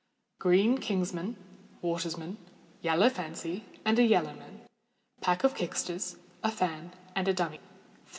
_Green 0.39 0.79
king's 0.79 1.13
man, 1.13 1.35
water's 1.83 2.17
man, 2.17 2.39
yellow 2.81 3.07
fancy, 3.07 3.65
and 3.85 3.99
yellow 3.99 4.33
man; 4.33 4.61
pair 5.21 5.37
of 5.43 5.53
kicksters, 5.53 6.17
a 6.41 6.49
fan, 6.49 6.91
and 7.15 7.27
a 7.27 7.35
dummie. 7.35 7.59